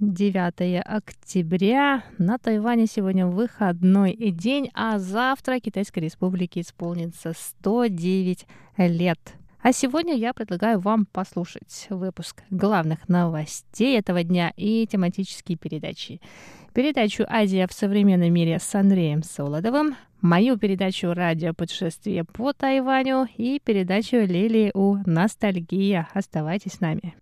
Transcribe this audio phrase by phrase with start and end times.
[0.00, 2.04] 9 октября.
[2.18, 9.18] На Тайване сегодня выходной день, а завтра Китайской Республике исполнится 109 лет.
[9.60, 16.20] А сегодня я предлагаю вам послушать выпуск главных новостей этого дня и тематические передачи.
[16.74, 23.58] Передачу «Азия в современном мире» с Андреем Солодовым, мою передачу «Радио путешествие по Тайваню» и
[23.58, 26.06] передачу Лилии у «Ностальгия».
[26.14, 27.16] Оставайтесь с нами.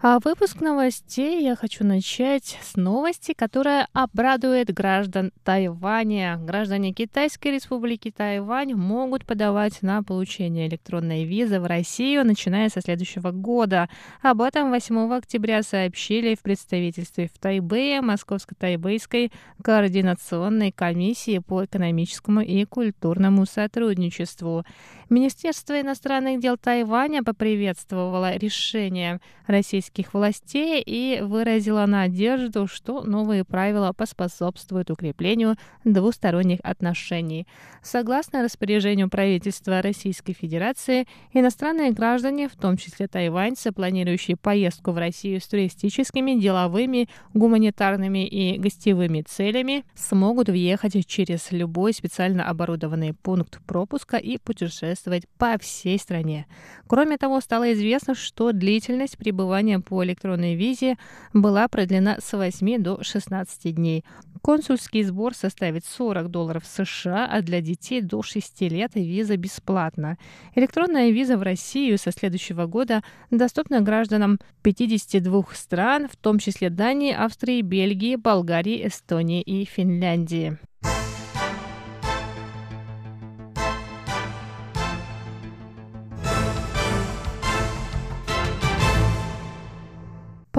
[0.00, 6.36] А выпуск новостей я хочу начать с новости, которая обрадует граждан Тайваня.
[6.36, 13.32] Граждане Китайской республики Тайвань могут подавать на получение электронной визы в Россию, начиная со следующего
[13.32, 13.88] года.
[14.22, 19.32] Об этом 8 октября сообщили в представительстве в Тайбэе Московско-Тайбэйской
[19.64, 24.64] координационной комиссии по экономическому и культурному сотрудничеству.
[25.10, 34.90] Министерство иностранных дел Тайваня поприветствовало решение российских властей и выразило надежду, что новые правила поспособствуют
[34.90, 37.46] укреплению двусторонних отношений.
[37.82, 45.40] Согласно распоряжению правительства Российской Федерации, иностранные граждане, в том числе тайваньцы, планирующие поездку в Россию
[45.40, 54.16] с туристическими, деловыми, гуманитарными и гостевыми целями, смогут въехать через любой специально оборудованный пункт пропуска
[54.16, 56.46] и путешествовать по всей стране.
[56.86, 60.96] Кроме того, стало известно, что длительность пребывания по электронной визе
[61.32, 64.04] была продлена с 8 до 16 дней.
[64.42, 70.18] Консульский сбор составит 40 долларов США, а для детей до 6 лет виза бесплатна.
[70.54, 77.12] Электронная виза в Россию со следующего года доступна гражданам 52 стран, в том числе Дании,
[77.12, 80.58] Австрии, Бельгии, Болгарии, Эстонии и Финляндии.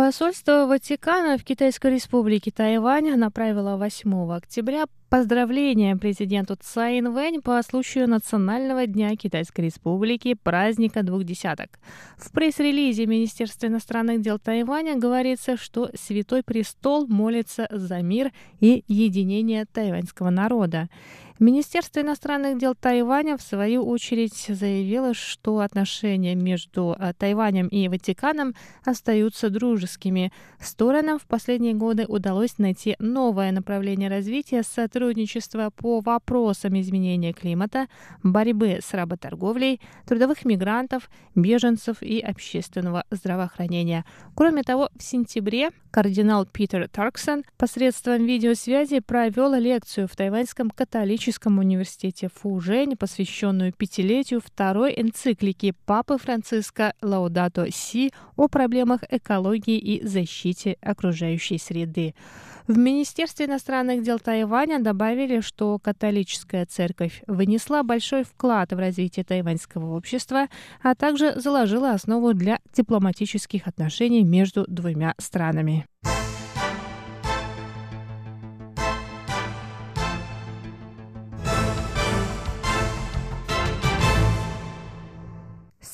[0.09, 8.07] Посольство Ватикана в Китайской республике Тайвань направило 8 октября поздравления президенту Цай Инвэнь по случаю
[8.07, 11.79] Национального дня Китайской республики праздника двух десяток.
[12.17, 19.65] В пресс-релизе Министерства иностранных дел Тайваня говорится, что Святой Престол молится за мир и единение
[19.65, 20.89] тайваньского народа.
[21.39, 28.55] Министерство иностранных дел Тайваня, в свою очередь, заявило, что отношения между э, Тайванем и Ватиканом
[28.83, 30.33] остаются дружескими.
[30.59, 34.98] Сторонам в последние годы удалось найти новое направление развития сотрудничества
[35.71, 37.87] по вопросам изменения климата,
[38.23, 44.05] борьбы с работорговлей, трудовых мигрантов, беженцев и общественного здравоохранения.
[44.35, 52.29] Кроме того, в сентябре кардинал Питер Тарксон посредством видеосвязи провел лекцию в тайваньском Католическом университете
[52.33, 61.57] Фужень, посвященную пятилетию второй энциклики Папы Франциска Лаудато Си о проблемах экологии и защите окружающей
[61.57, 62.13] среды.
[62.69, 69.95] В Министерстве иностранных дел Тайваня добавили, что католическая церковь внесла большой вклад в развитие тайваньского
[69.95, 70.49] общества,
[70.83, 75.87] а также заложила основу для дипломатических отношений между двумя странами.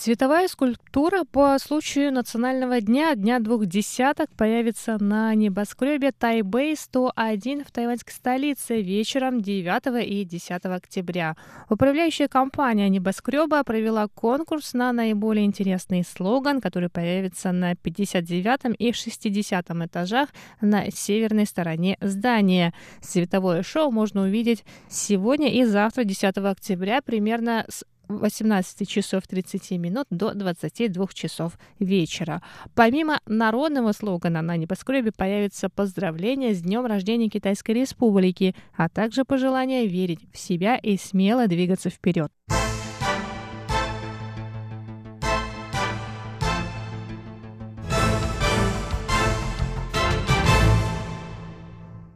[0.06, 8.14] Световая скульптура по случаю Национального дня, Дня двух десяток, появится на небоскребе Тайбэй-101 в тайваньской
[8.14, 11.36] столице вечером 9 и 10 октября.
[11.72, 19.72] Управляющая компания небоскреба провела конкурс на наиболее интересный слоган, который появится на 59 и 60
[19.72, 20.30] этажах
[20.62, 22.76] на северной стороне здания.
[23.02, 30.06] Световое шоу можно увидеть сегодня и завтра, 10 октября, примерно с 18 часов 30 минут
[30.10, 32.42] до 22 часов вечера.
[32.74, 39.88] Помимо народного слогана на небоскребе появится поздравление с днем рождения Китайской Республики, а также пожелание
[39.88, 42.32] верить в себя и смело двигаться вперед.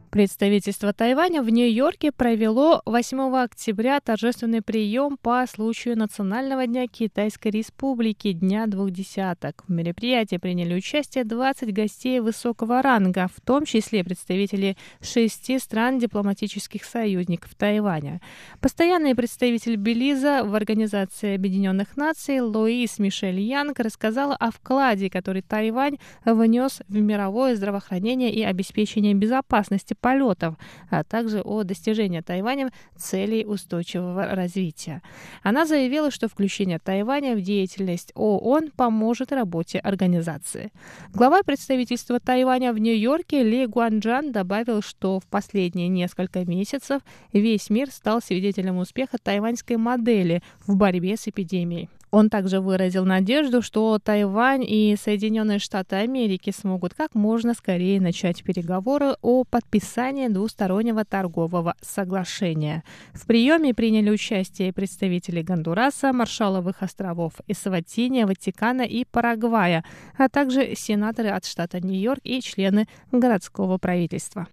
[0.10, 8.32] Представительство Тайваня в Нью-Йорке провело 8 октября торжественный прием по случаю Национального дня Китайской Республики
[8.32, 9.64] Дня двух десяток.
[9.68, 16.86] В мероприятии приняли участие 20 гостей высокого ранга, в том числе представители шести стран дипломатических
[16.86, 18.20] союзников Тайваня.
[18.62, 25.98] Постоянный представитель Белиза в Организации Объединенных Наций Луис Мишель Янг рассказал о вкладе, который Тайвань
[26.26, 30.56] внес в мировое здравоохранение и обеспечение безопасности полетов,
[30.90, 35.02] а также о достижении Тайванем целей устойчивого развития.
[35.44, 40.72] Она заявила, что включение Тайваня в деятельность ООН поможет работе организации.
[41.14, 47.02] Глава представительства Тайваня в Нью-Йорке Ли Гуанджан добавил, что в последние несколько месяцев
[47.34, 51.90] весь мир стал свидетелем успеха тайваньской модели в борьбе с эпидемией.
[52.12, 58.44] Он также выразил надежду, что Тайвань и Соединенные Штаты Америки смогут как можно скорее начать
[58.44, 62.84] переговоры о подписании двустороннего торгового соглашения.
[63.14, 69.84] В приеме приняли участие представители Гондураса, Маршаловых островов, Эсватиния, Ватикана и Парагвая,
[70.18, 74.48] а также сенаторы от штата Нью-Йорк и члены городского правительства.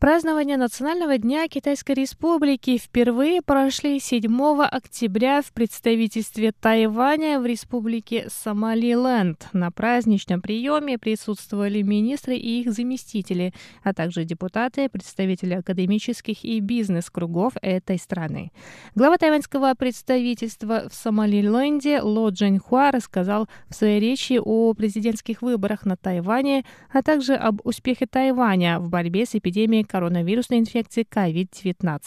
[0.00, 9.48] Празднование Национального дня Китайской Республики впервые прошли 7 октября в представительстве Тайваня в Республике Сомалиленд.
[9.52, 13.52] На праздничном приеме присутствовали министры и их заместители,
[13.82, 18.52] а также депутаты, представители академических и бизнес-кругов этой страны.
[18.94, 25.98] Глава тайваньского представительства в Сомалиленде Ло Джинхуа рассказал в своей речи о президентских выборах на
[25.98, 32.00] Тайване, а также об успехе Тайваня в борьбе с эпидемией коронавирусной инфекции COVID-19.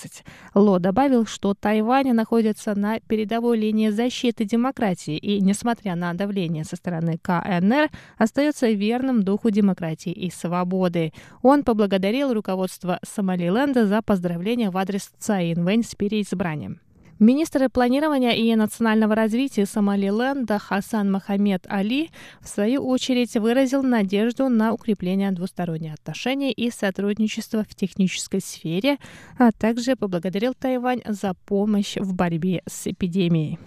[0.55, 6.77] Ло добавил, что Тайвань находится на передовой линии защиты демократии и, несмотря на давление со
[6.77, 11.11] стороны КНР, остается верным духу демократии и свободы.
[11.41, 16.82] Он поблагодарил руководство Сомалиленда за поздравления в адрес Цаин Вэнь с переизбранием.
[17.19, 22.09] Министр планирования и национального развития Сомалиленда Хасан Мохаммед Али
[22.41, 28.97] в свою очередь выразил надежду на укрепление двусторонних отношений и сотрудничества в технической сфере,
[29.37, 33.59] а также поблагодарил Тайвань за помощь в борьбе с эпидемией.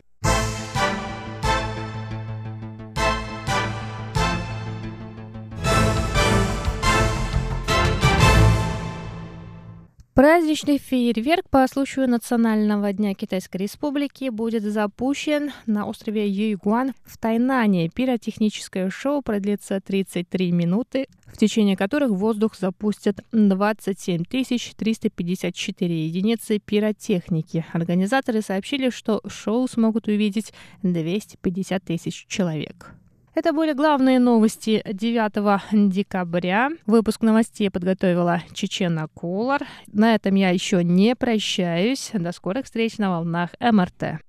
[10.16, 17.90] Праздничный фейерверк по случаю Национального дня Китайской Республики будет запущен на острове Юйгуан в Тайнане.
[17.90, 27.66] Пиротехническое шоу продлится 33 минуты, в течение которых в воздух запустят 27 354 единицы пиротехники.
[27.74, 32.94] Организаторы сообщили, что шоу смогут увидеть 250 тысяч человек.
[33.36, 36.70] Это были главные новости 9 декабря.
[36.86, 39.60] Выпуск новостей подготовила Чечена Кулар.
[39.88, 42.12] На этом я еще не прощаюсь.
[42.14, 44.22] До скорых встреч на волнах МРТ.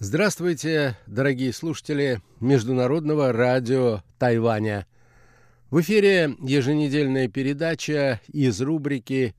[0.00, 4.86] Здравствуйте, дорогие слушатели Международного радио Тайваня.
[5.72, 9.34] В эфире еженедельная передача из рубрики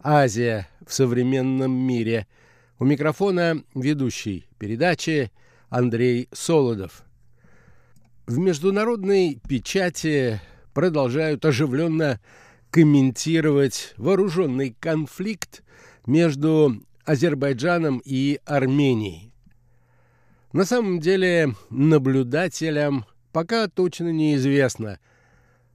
[0.00, 2.26] «Азия в современном мире».
[2.80, 5.30] У микрофона ведущий передачи
[5.68, 7.04] Андрей Солодов.
[8.26, 10.40] В международной печати
[10.74, 12.18] продолжают оживленно
[12.72, 15.62] комментировать вооруженный конфликт
[16.04, 19.29] между Азербайджаном и Арменией.
[20.52, 24.98] На самом деле наблюдателям пока точно неизвестно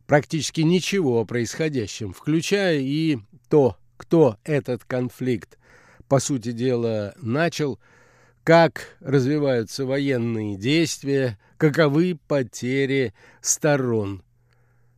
[0.06, 5.58] практически ничего о происходящем, включая и то, кто этот конфликт,
[6.10, 7.80] по сути дела, начал,
[8.44, 14.24] как развиваются военные действия, каковы потери сторон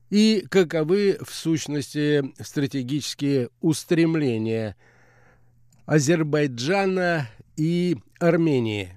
[0.10, 4.76] и каковы, в сущности, стратегические устремления
[5.86, 8.97] Азербайджана и Армении.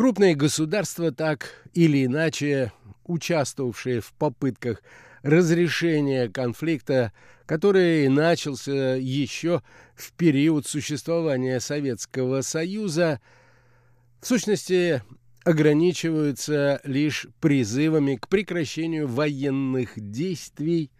[0.00, 2.72] Крупные государства, так или иначе
[3.04, 4.82] участвовавшие в попытках
[5.20, 7.12] разрешения конфликта,
[7.44, 9.60] который начался еще
[9.94, 13.20] в период существования Советского Союза,
[14.22, 15.02] в сущности
[15.44, 20.90] ограничиваются лишь призывами к прекращению военных действий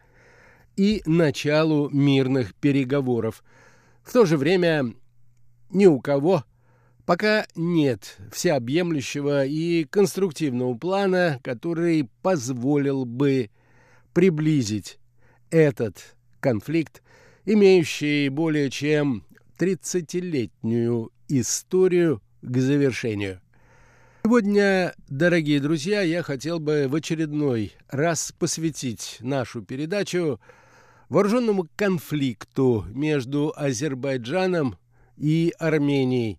[0.77, 3.43] и началу мирных переговоров.
[4.03, 4.93] В то же время
[5.71, 6.45] ни у кого
[7.11, 13.51] пока нет всеобъемлющего и конструктивного плана, который позволил бы
[14.15, 15.01] приблизить
[15.51, 17.03] этот конфликт,
[17.45, 19.25] имеющий более чем
[19.59, 23.41] 30-летнюю историю к завершению.
[24.23, 30.39] Сегодня, дорогие друзья, я хотел бы в очередной раз посвятить нашу передачу
[31.09, 34.79] вооруженному конфликту между Азербайджаном
[35.17, 36.39] и Арменией,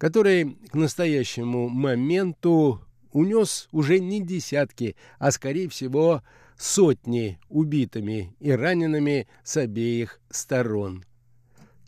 [0.00, 2.80] который к настоящему моменту
[3.12, 6.22] унес уже не десятки, а скорее всего
[6.56, 11.04] сотни убитыми и ранеными с обеих сторон.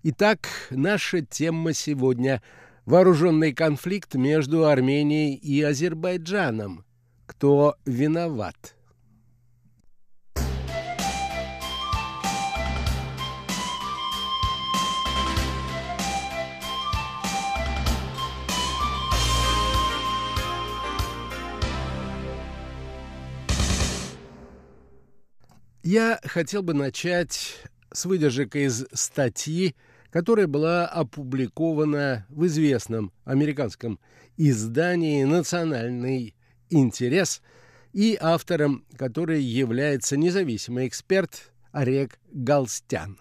[0.02, 2.42] Итак, наша тема сегодня–
[2.85, 6.85] вооруженный конфликт между Арменией и Азербайджаном.
[7.25, 8.75] Кто виноват?
[25.82, 27.58] Я хотел бы начать
[27.92, 29.74] с выдержек из статьи
[30.12, 33.98] которая была опубликована в известном американском
[34.36, 36.36] издании «Национальный
[36.68, 37.40] интерес»
[37.94, 43.18] и автором которой является независимый эксперт Орек Галстян.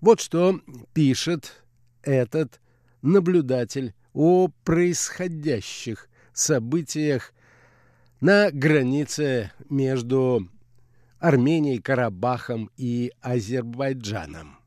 [0.00, 0.60] Вот что
[0.94, 1.62] пишет
[2.02, 2.60] этот
[3.02, 7.34] наблюдатель о происходящих событиях
[8.22, 10.48] на границе между
[11.22, 14.58] Арменией, Карабахом и Азербайджаном.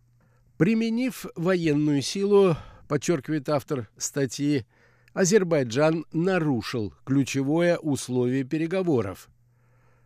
[0.57, 2.55] Применив военную силу,
[2.88, 4.65] подчеркивает автор статьи,
[5.13, 9.27] Азербайджан нарушил ключевое условие переговоров.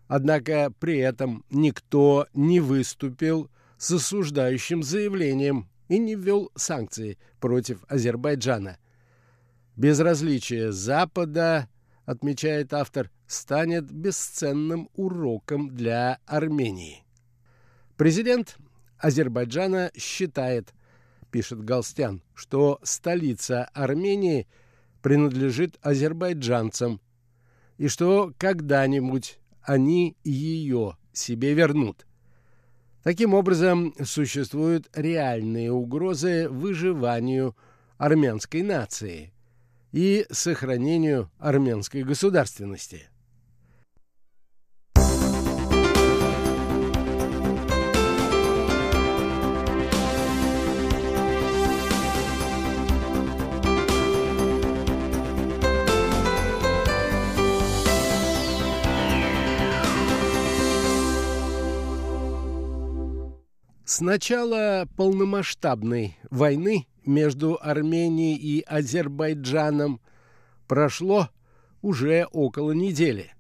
[0.07, 8.79] Однако при этом никто не выступил с осуждающим заявлением и не ввел санкции против Азербайджана.
[9.75, 11.69] Безразличие Запада,
[12.05, 17.05] отмечает автор, станет бесценным уроком для Армении.
[17.95, 18.57] Президент
[18.97, 20.73] Азербайджана считает,
[21.29, 24.47] пишет Галстян, что столица Армении
[25.03, 26.99] принадлежит азербайджанцам
[27.77, 32.07] и что когда-нибудь они ее себе вернут.
[33.03, 37.55] Таким образом, существуют реальные угрозы выживанию
[37.97, 39.33] армянской нации
[39.91, 43.08] и сохранению армянской государственности.
[63.89, 69.99] С начала полномасштабной войны между Арменией и Азербайджаном
[70.67, 71.29] прошло
[71.81, 73.33] уже около недели.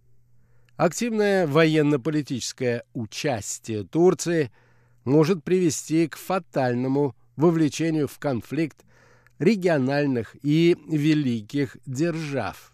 [0.75, 4.51] Активное военно-политическое участие Турции
[5.03, 8.83] может привести к фатальному вовлечению в конфликт
[9.37, 12.73] региональных и великих держав.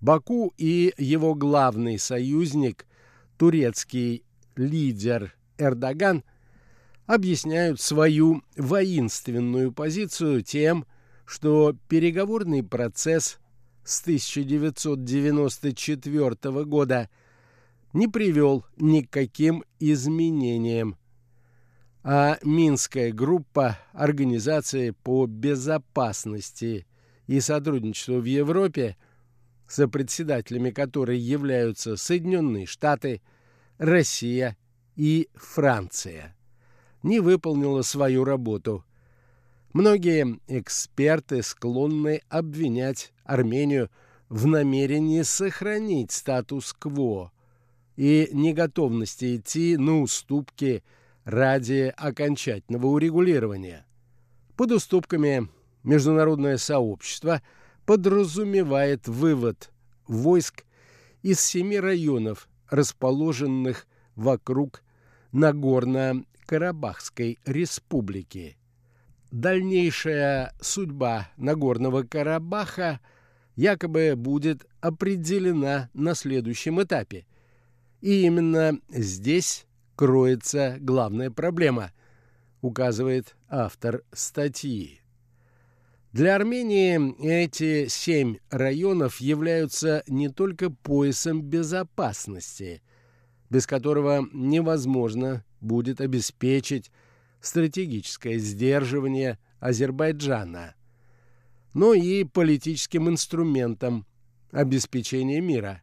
[0.00, 2.84] Баку и его главный союзник,
[3.36, 4.24] турецкий
[4.56, 6.24] лидер Эрдоган–
[7.08, 10.86] объясняют свою воинственную позицию тем,
[11.24, 13.40] что переговорный процесс
[13.82, 17.10] с 1994 года
[17.94, 20.98] не привел ни к каким изменениям,
[22.04, 26.86] а Минская группа Организации по безопасности
[27.26, 28.98] и сотрудничеству в Европе,
[29.66, 33.22] сопредседателями которой являются Соединенные Штаты,
[33.78, 34.58] Россия
[34.94, 36.34] и Франция–
[37.02, 38.84] не выполнила свою работу.
[39.72, 43.90] Многие эксперты склонны обвинять Армению
[44.28, 47.32] в намерении сохранить статус-кво
[47.96, 50.82] и неготовности идти на уступки
[51.24, 53.86] ради окончательного урегулирования.
[54.56, 55.48] Под уступками
[55.84, 57.42] международное сообщество
[57.84, 59.70] подразумевает вывод
[60.06, 60.64] войск
[61.22, 64.82] из семи районов, расположенных вокруг
[65.32, 68.56] Нагорно Карабахской республики.
[69.30, 73.00] Дальнейшая судьба Нагорного Карабаха
[73.54, 77.26] якобы будет определена на следующем этапе.
[78.00, 81.92] И именно здесь кроется главная проблема,
[82.62, 85.02] указывает автор статьи.
[86.12, 92.80] Для Армении эти семь районов являются не только поясом безопасности,
[93.50, 96.90] без которого невозможно будет обеспечить
[97.40, 100.74] стратегическое сдерживание Азербайджана,
[101.74, 104.06] но и политическим инструментом
[104.50, 105.82] обеспечения мира.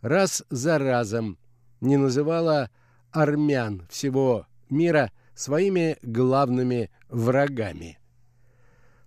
[0.01, 1.39] раз за разом
[1.81, 2.71] не называло
[3.11, 7.99] армян всего мира своими главными врагами.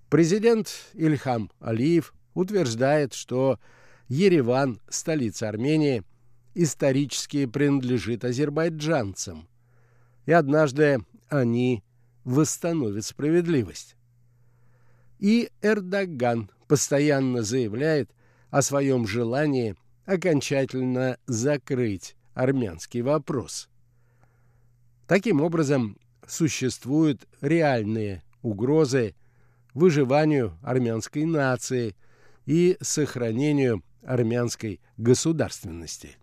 [0.10, 3.60] Президент Ильхам Алиев утверждает, что
[4.08, 6.04] Ереван, столица Армении,
[6.54, 9.48] исторически принадлежит азербайджанцам,
[10.26, 11.00] и однажды
[11.30, 11.84] они
[12.24, 13.96] восстановят справедливость.
[15.20, 18.12] И Эрдоган постоянно заявляет
[18.50, 23.70] о своем желании окончательно закрыть армянский вопрос.
[25.08, 29.16] Таким образом, существуют реальные угрозы
[29.74, 31.96] выживанию армянской нации
[32.46, 36.18] и сохранению армянской государственности.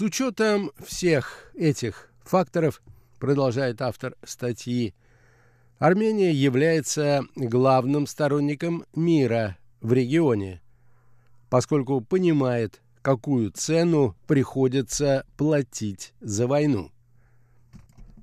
[0.00, 2.80] С учетом всех этих факторов,
[3.18, 4.94] продолжает автор статьи,
[5.78, 10.62] Армения является главным сторонником мира в регионе,
[11.50, 16.90] поскольку понимает, какую цену приходится платить за войну.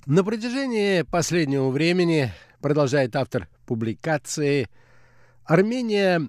[0.08, 4.68] На протяжении последнего времени, продолжает автор публикации,
[5.44, 6.28] Армения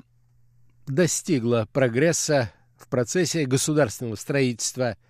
[0.87, 4.99] достигла прогресса в процессе государственного строительства–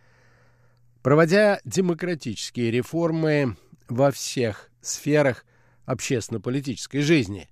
[1.08, 3.56] проводя демократические реформы
[3.88, 5.46] во всех сферах
[5.86, 7.48] общественно-политической жизни.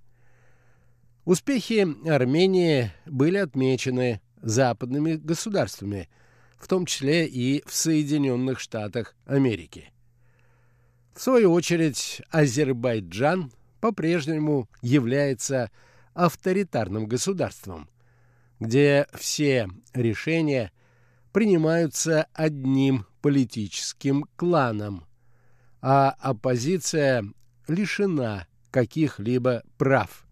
[1.25, 6.11] Успехи Армении были отмечены западными государствами,
[6.59, 9.91] в том числе и в Соединенных Штатах Америки.
[11.15, 15.71] В свою очередь, Азербайджан по-прежнему является
[16.13, 17.89] авторитарным государством,
[18.61, 20.73] где все решения
[21.37, 25.05] принимаются одним политическим кланам,
[25.83, 27.27] а оппозиция
[27.69, 30.27] лишена каких-либо прав.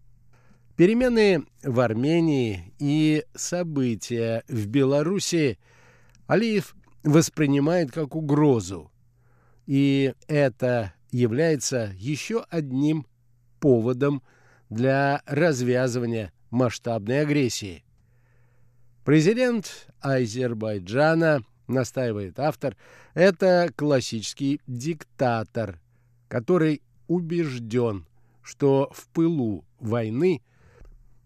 [0.75, 5.59] Перемены в Армении и события в Белоруссии
[6.25, 8.91] Алиев воспринимает как угрозу,
[9.67, 13.05] и это является еще одним
[13.59, 14.23] поводом
[14.71, 17.84] для развязывания масштабной агрессии.
[19.05, 22.75] Президент Азербайджана– настаивает автор,
[23.13, 25.79] это классический диктатор,
[26.27, 28.05] который убежден,
[28.41, 30.41] что в пылу войны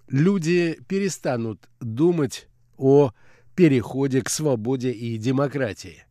[0.07, 3.11] люди перестанут думать о
[3.55, 6.05] переходе к свободе и демократии.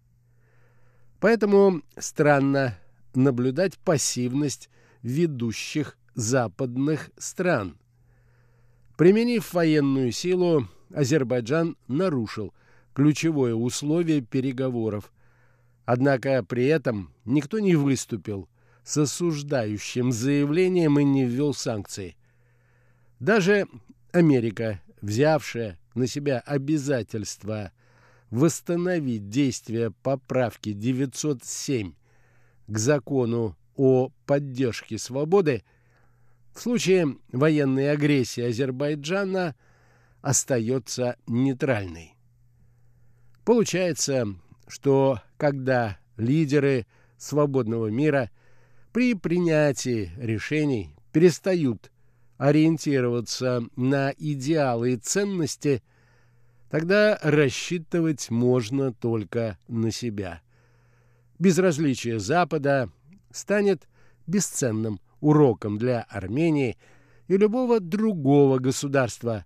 [1.20, 2.78] Поэтому странно
[3.14, 4.68] наблюдать пассивность
[5.02, 7.78] ведущих западных стран.
[8.96, 12.55] Применив военную силу, Азербайджан нарушил
[12.94, 15.12] ключевое условие переговоров.
[15.85, 18.48] Однако при этом никто не выступил
[18.85, 22.16] с осуждающим заявлением и не ввел санкции.
[23.20, 23.66] Даже
[24.12, 27.72] Америка, взявшая на себя обязательство
[28.31, 31.94] восстановить действие поправки 907
[32.66, 35.62] к закону о поддержке свободы,
[36.55, 39.55] в случае военной агрессии Азербайджана
[40.20, 42.16] остается нейтральной.
[43.44, 44.26] Получается,
[44.66, 48.31] что когда лидеры свободного мира
[48.92, 51.90] при принятии решений перестают
[52.37, 55.83] ориентироваться на идеалы и ценности,
[56.70, 60.40] тогда рассчитывать можно только на себя.
[61.38, 62.90] Безразличие Запада
[63.31, 63.88] станет
[64.26, 66.76] бесценным уроком для Армении
[67.26, 69.44] и любого другого государства,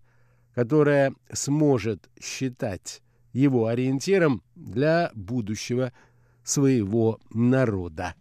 [0.54, 5.92] которое сможет считать его ориентиром для будущего
[6.44, 8.14] своего народа.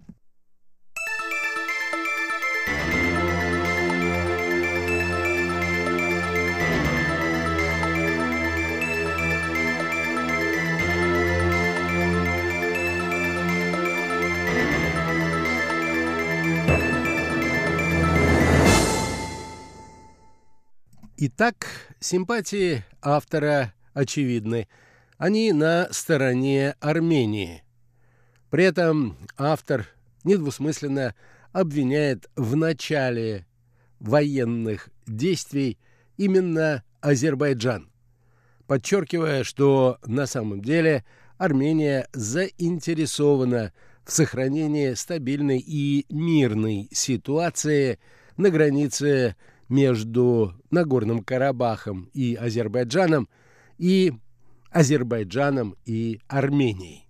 [21.24, 21.68] Итак,
[22.00, 24.68] симпатии автора очевидны.
[25.20, 27.62] Они на стороне Армении.
[28.50, 29.86] При этом автор
[30.24, 31.14] недвусмысленно
[31.52, 33.46] обвиняет в начале
[34.00, 35.78] военных действий
[36.18, 37.92] именно Азербайджан,
[38.66, 41.06] подчеркивая, что на самом деле
[41.38, 43.74] Армения заинтересована
[44.06, 48.00] в сохранении стабильной и мирной ситуации
[48.38, 49.36] на границе
[49.72, 53.30] между Нагорным Карабахом и Азербайджаном
[53.78, 54.14] и
[54.70, 57.08] Азербайджаном и Арменией.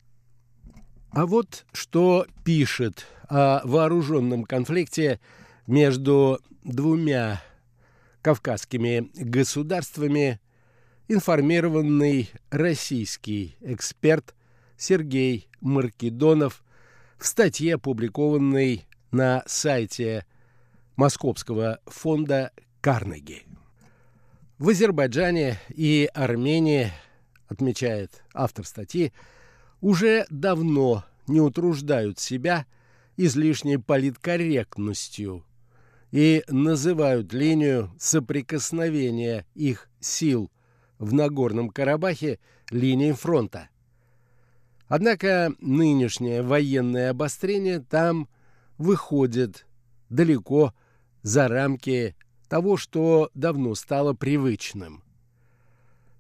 [1.10, 5.20] А вот что пишет о вооруженном конфликте
[5.66, 7.42] между двумя
[8.22, 10.40] кавказскими государствами
[11.08, 14.36] информированный российский эксперт
[14.78, 16.64] Сергей Маркидонов
[17.18, 20.26] в статье, опубликованной на сайте
[20.96, 22.52] Московского фонда
[22.82, 23.44] Карнеги.
[24.58, 26.92] В Азербайджане и Армении,
[27.48, 29.12] отмечает автор статьи,
[29.82, 32.66] уже давно не утруждают себя
[33.18, 35.44] излишней политкорректностью
[36.12, 40.52] и называют линию соприкосновения их сил
[41.00, 43.70] в Нагорном Карабахе линией фронта.
[44.88, 48.28] Однако нынешнее военное обострение там
[48.78, 49.66] выходит
[50.12, 50.74] далеко
[51.24, 52.16] за рамки
[52.48, 55.04] того, что давно стало привычным.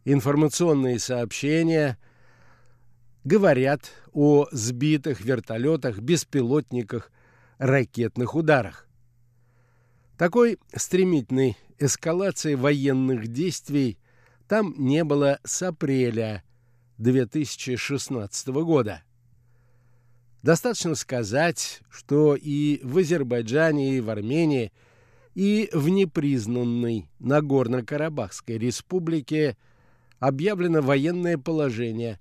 [0.05, 1.99] Информационные сообщения
[3.23, 7.11] говорят о сбитых вертолетах, беспилотниках,
[7.59, 8.87] ракетных ударах.
[10.17, 13.99] Такой стремительной эскалации военных действий
[14.47, 16.43] там не было с апреля
[16.97, 19.03] 2016 года.
[20.43, 24.71] Достаточно сказать, что и в Азербайджане, и в Армении,
[25.35, 29.55] и в непризнанной Нагорно-Карабахской республике
[30.19, 32.19] объявлено военное положение,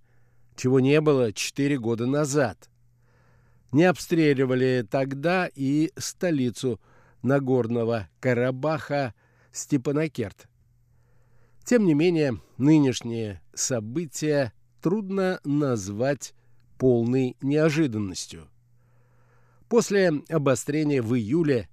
[0.54, 2.68] чего не было четыре года назад.
[3.72, 6.78] Не обстреливали тогда и столицу
[7.22, 9.14] Нагорного Карабаха
[9.50, 10.46] Степанакерт.
[11.64, 14.52] Тем не менее, нынешние события
[14.82, 16.34] трудно назвать
[16.80, 18.48] полной неожиданностью.
[19.68, 21.68] После обострения в июле,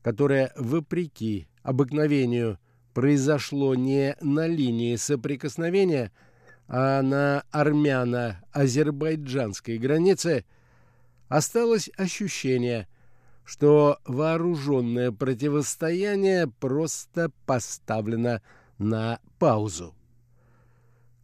[0.00, 2.60] которое, вопреки обыкновению,
[2.94, 6.12] произошло не на линии соприкосновения,
[6.68, 10.44] а на армяно-азербайджанской границе,
[11.26, 12.86] осталось ощущение,
[13.44, 18.40] что вооруженное противостояние просто поставлено
[18.78, 19.96] на паузу.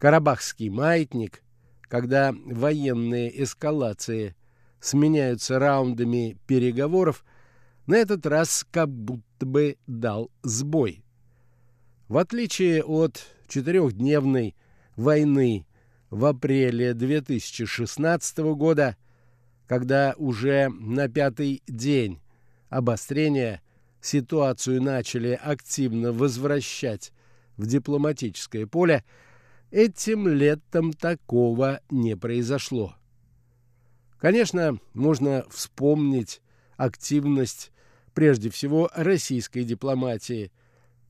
[0.00, 1.44] Карабахский маятник–
[1.90, 4.37] когда военные эскалации
[4.79, 7.24] сменяются раундами переговоров,
[7.87, 11.03] на этот раз как будто бы дал сбой.
[12.07, 14.55] В отличие от четырехдневной
[14.94, 15.66] войны
[16.11, 18.96] в апреле 2016 года,
[19.66, 22.20] когда уже на пятый день
[22.68, 23.62] обострения
[24.00, 27.12] ситуацию начали активно возвращать
[27.57, 29.05] в дипломатическое поле,
[29.70, 32.94] Этим летом такого не произошло.
[34.18, 36.42] Конечно, можно вспомнить
[36.76, 37.70] активность
[38.12, 40.50] прежде всего российской дипломатии,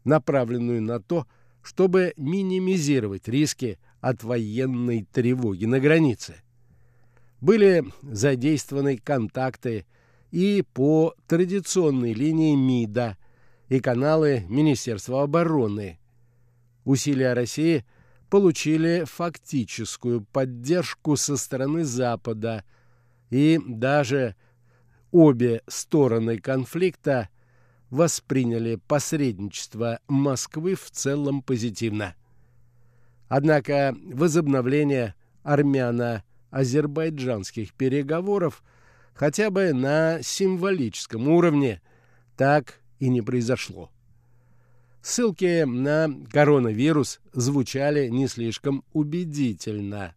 [0.04, 1.26] направленную на то,
[1.62, 6.36] чтобы минимизировать риски от военной тревоги на границе.
[7.40, 9.86] Были задействованы контакты
[10.30, 13.16] и по традиционной линии МИДа
[13.68, 15.98] и каналы Министерства обороны.
[16.84, 17.84] Усилия России
[18.30, 22.64] получили фактическую поддержку со стороны Запада,
[23.28, 24.36] и даже
[25.10, 27.28] обе стороны конфликта
[27.90, 32.14] восприняли посредничество Москвы в целом позитивно.
[33.28, 38.62] Однако возобновление армяно-азербайджанских переговоров
[39.12, 41.82] хотя бы на символическом уровне
[42.36, 43.90] так и не произошло.
[45.02, 50.14] Ссылки на коронавирус звучали не слишком убедительно.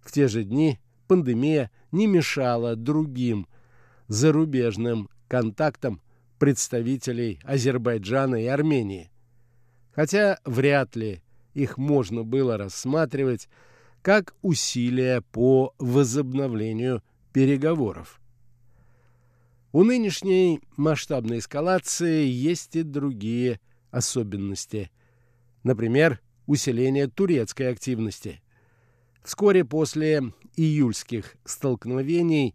[0.00, 0.78] В те же дни
[1.08, 3.46] пандемия не мешала другим
[4.08, 6.00] зарубежным контактам
[6.38, 9.10] представителей Азербайджана и Армении.
[9.92, 11.22] Хотя вряд ли
[11.54, 13.48] их можно было рассматривать
[14.02, 18.20] как усилия по возобновлению переговоров.
[19.72, 23.58] У нынешней масштабной эскалации есть и другие
[23.90, 24.90] особенности.
[25.62, 28.40] Например, усиление турецкой активности.
[29.22, 32.54] Вскоре после июльских столкновений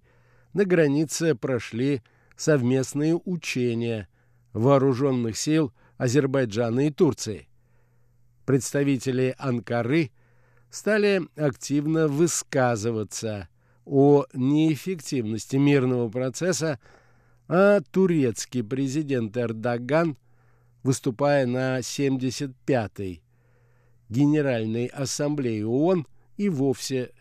[0.53, 2.01] на границе прошли
[2.35, 4.07] совместные учения
[4.53, 7.47] вооруженных сил Азербайджана и Турции.
[8.45, 10.11] Представители Анкары
[10.69, 13.49] стали активно высказываться
[13.85, 16.79] о неэффективности мирного процесса,
[17.47, 20.17] а турецкий президент Эрдоган,
[20.83, 23.21] выступая на 75-й
[24.09, 26.05] Генеральной Ассамблее ООН,
[26.37, 27.11] и вовсе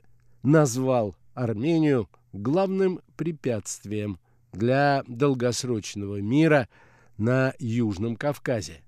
[0.43, 4.19] назвал Армению главным препятствием
[4.53, 6.69] для долгосрочного мира
[7.19, 8.83] на Южном Кавказе.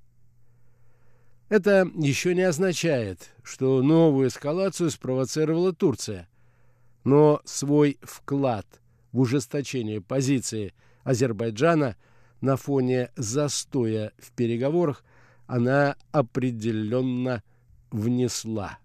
[1.48, 6.28] Это еще не означает, что новую эскалацию спровоцировала Турция,
[7.04, 8.66] но свой вклад
[9.12, 10.72] в ужесточение позиции
[11.04, 11.96] Азербайджана
[12.42, 15.04] на фоне застоя в переговорах
[15.46, 17.42] она определенно
[17.90, 18.78] внесла.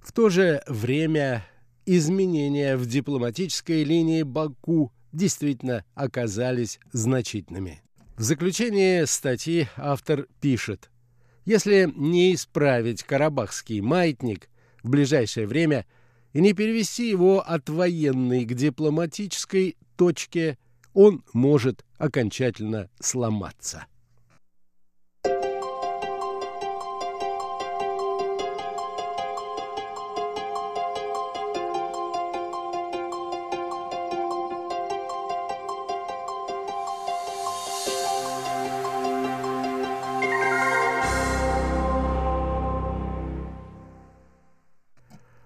[0.00, 1.44] В то же время
[1.86, 7.82] изменения в дипломатической линии Баку действительно оказались значительными.
[8.16, 10.90] В заключение статьи автор пишет,
[11.44, 14.48] если не исправить карабахский маятник
[14.82, 15.84] в ближайшее время
[16.32, 20.58] и не перевести его от военной к дипломатической точке,
[20.94, 23.86] он может окончательно сломаться.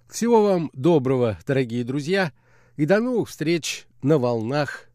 [0.08, 2.32] Всего вам доброго, дорогие друзья,
[2.76, 4.87] и до новых встреч на волнах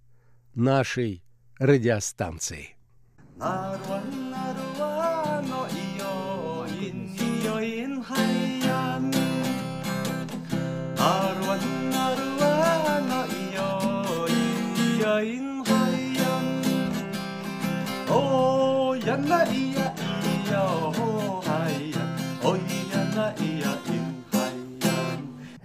[0.55, 1.23] нашей
[1.59, 2.75] радиостанции.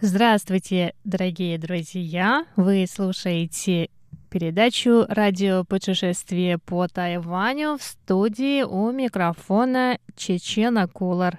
[0.00, 2.46] Здравствуйте, дорогие друзья!
[2.56, 3.90] Вы слушаете
[4.28, 11.38] передачу «Радио путешествие по Тайваню» в студии у микрофона Чечена Кулар.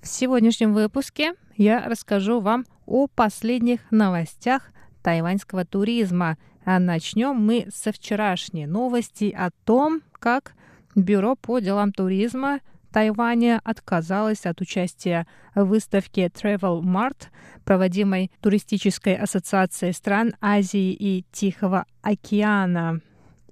[0.00, 4.70] В сегодняшнем выпуске я расскажу вам о последних новостях
[5.02, 6.38] тайваньского туризма.
[6.64, 10.54] А начнем мы со вчерашней новости о том, как
[10.94, 12.60] Бюро по делам туризма–
[12.94, 15.26] Тайваня отказалась от участия
[15.56, 17.26] в выставке Travel Mart,
[17.64, 23.00] проводимой туристической ассоциацией стран Азии и Тихого океана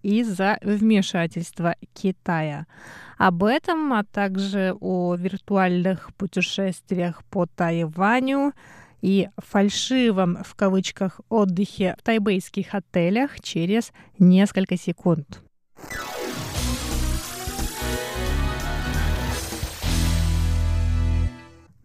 [0.00, 2.68] из-за вмешательства Китая.
[3.18, 8.52] Об этом, а также о виртуальных путешествиях по Тайваню
[9.00, 15.42] и фальшивом в кавычках отдыхе в тайбейских отелях через несколько секунд.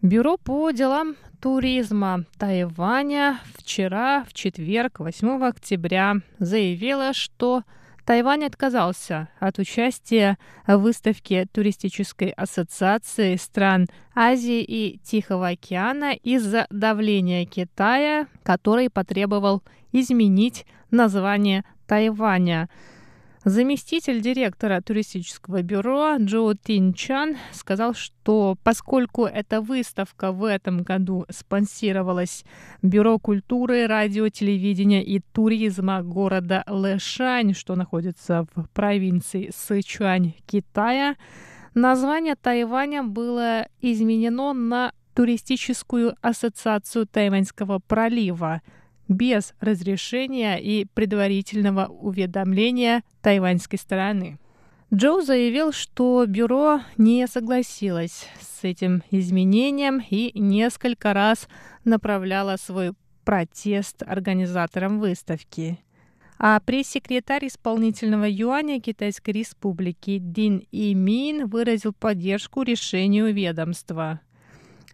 [0.04, 7.64] Бюро по делам туризма Тайваня вчера, в четверг, 8 октября, заявило, что
[8.06, 17.46] Тайвань отказался от участия в выставке Туристической ассоциации стран Азии и Тихого океана из-за давления
[17.46, 22.70] Китая, который потребовал изменить название Тайваня.
[23.48, 31.26] Заместитель директора туристического бюро Джо Тин Чан сказал, что поскольку эта выставка в этом году
[31.30, 32.44] спонсировалась
[32.82, 41.16] Бюро культуры, радио, телевидения и туризма города Лэшань, что находится в провинции Сычуань, Китая,
[41.74, 48.62] название Тайваня было изменено на Туристическую ассоциацию Тайваньского пролива–
[49.08, 54.40] без разрешения и предварительного уведомления тайваньской стороны.
[54.94, 61.50] Джоу заявил, что бюро не согласилось с этим изменением и несколько раз
[61.84, 62.94] направляло свой
[63.26, 65.80] протест организаторам выставки.
[66.40, 74.22] А пресс-секретарь исполнительного юаня Китайской Республики Дин Имин выразил поддержку решению ведомства.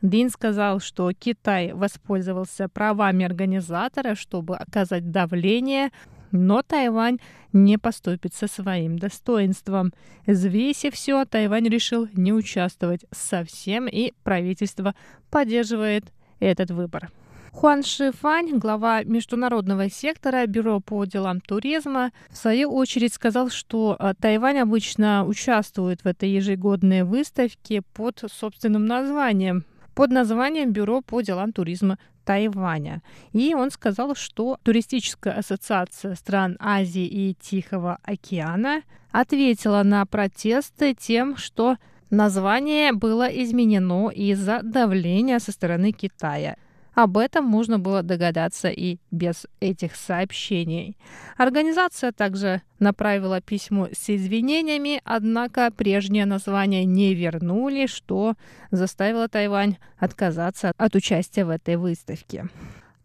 [0.03, 5.91] Дин сказал, что Китай воспользовался правами организатора, чтобы оказать давление,
[6.33, 7.19] но Тайвань
[7.53, 9.93] не поступит со своим достоинством.
[10.27, 14.93] Взвесив все, Тайвань решил не участвовать совсем, и правительство
[15.31, 16.11] поддерживает
[16.41, 17.09] этот выбор.
[17.53, 24.13] Хуан Шифань, глава международного сектора Бюро по делам туризма, в свою очередь сказал, что э,
[24.19, 29.63] Тайвань обычно участвует в этой ежегодной выставке под собственным названием
[29.95, 33.01] под названием Бюро по делам туризма Тайваня.
[33.33, 41.37] И он сказал, что Туристическая ассоциация стран Азии и Тихого океана ответила на протесты тем,
[41.37, 41.77] что
[42.09, 46.55] название было изменено из-за давления со стороны Китая.
[46.93, 50.95] Об этом можно было догадаться и без этих сообщений.
[51.37, 58.35] Организация также направила письмо с извинениями, однако прежнее название не вернули, что
[58.69, 62.47] заставило Тайвань отказаться от участия в этой выставке.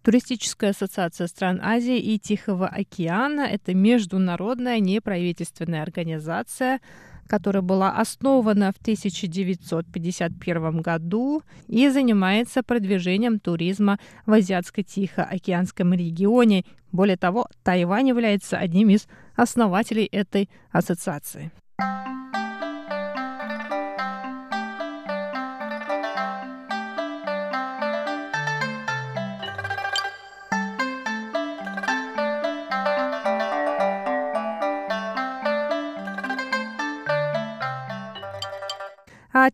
[0.02, 6.80] Туристическая ассоциация стран Азии и Тихого океана– это международная неправительственная организация,
[7.28, 16.64] которая была основана в 1951 году и занимается продвижением туризма в Азиатско-Тихоокеанском регионе.
[16.90, 21.52] Более того, Тайвань является одним из основателей этой ассоциации.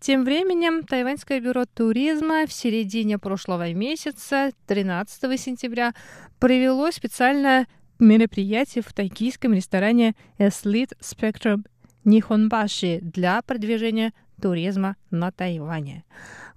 [0.00, 5.94] Тем временем Тайваньское бюро туризма в середине прошлого месяца, 13 сентября,
[6.40, 7.66] провело специальное
[7.98, 11.64] мероприятие в токийском ресторане Elite Spectrum
[12.04, 16.04] Нихонбаши для продвижения туризма на Тайване.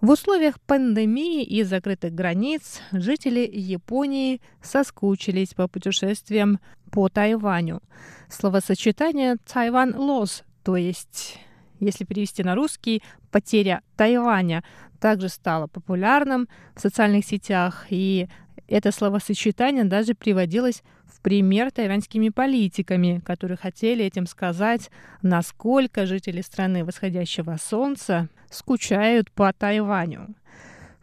[0.02, 6.60] В условиях пандемии и закрытых границ жители Японии соскучились по путешествиям
[6.92, 7.82] по Тайваню.
[8.30, 11.40] Словосочетание «Тайван Лос», то есть
[11.80, 14.64] если перевести на русский, потеря Тайваня
[15.00, 18.28] также стала популярным в социальных сетях, и
[18.68, 26.84] это словосочетание даже приводилось в пример тайваньскими политиками, которые хотели этим сказать, насколько жители страны
[26.84, 30.36] восходящего солнца скучают по Тайваню.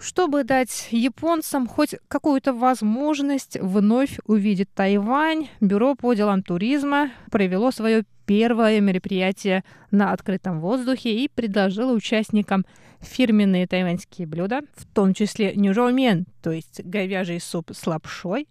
[0.04, 8.04] Чтобы дать японцам хоть какую-то возможность вновь увидеть Тайвань, Бюро по делам туризма провело свое
[8.26, 12.66] первое мероприятие на открытом воздухе и предложило участникам
[13.00, 18.46] фирменные тайваньские блюда, в том числе нюроумен, то есть говяжий суп с лапшой,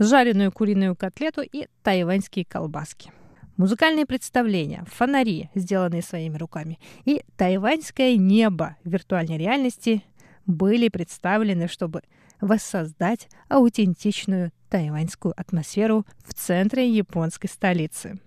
[0.00, 3.12] жареную куриную котлету и тайваньские колбаски.
[3.56, 10.02] Музыкальные представления, фонари, сделанные своими руками, и тайваньское небо в виртуальной реальности
[10.48, 12.02] были представлены, чтобы
[12.40, 18.18] воссоздать аутентичную тайваньскую атмосферу в центре японской столицы.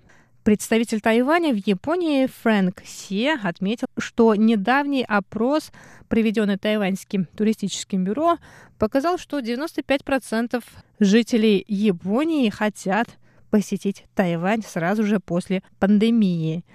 [0.44, 5.72] Представитель Тайваня в Японии Фрэнк Се отметил, что недавний опрос,
[6.08, 8.38] проведенный Тайваньским туристическим бюро,
[8.80, 10.64] показал, что 95%
[11.00, 13.08] жителей Японии хотят
[13.52, 16.66] посетить Тайвань сразу же после пандемии.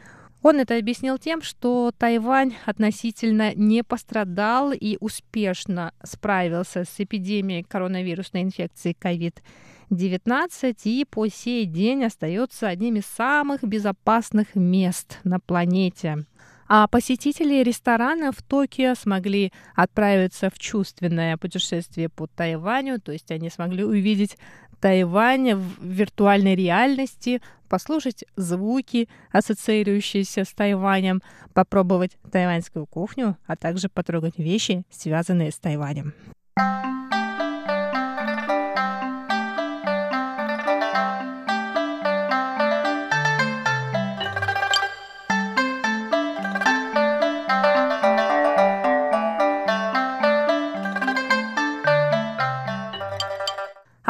[0.47, 8.43] Он это объяснил тем, что Тайвань относительно не пострадал и успешно справился с эпидемией коронавирусной
[8.43, 9.43] инфекции COVID-19
[9.91, 16.27] 19 и по сей день остается одним из самых безопасных мест на планете.
[16.69, 23.51] А посетители ресторанов в Токио смогли отправиться в чувственное путешествие по Тайваню, то есть они
[23.51, 24.37] смогли увидеть
[24.81, 31.23] Тайвань в виртуальной реальности, послушать звуки, ассоциирующиеся с Тайванем,
[31.53, 36.15] попробовать тайваньскую кухню, а также потрогать вещи, связанные с Тайванем.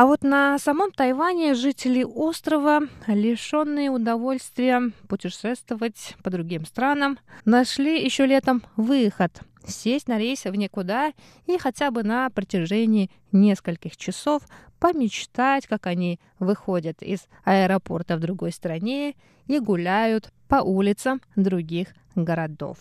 [0.04, 8.62] Вот на самом Тайване жители острова, лишенные удовольствия путешествовать по другим странам, нашли еще летом
[8.76, 11.12] выход– сесть на рейс в никуда
[11.46, 14.42] и хотя бы на протяжении нескольких часов
[14.78, 19.14] помечтать, как они выходят из аэропорта в другой стране
[19.46, 22.78] и гуляют по улицам других городов.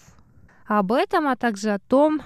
[0.67, 2.21] Об этом, а также о том,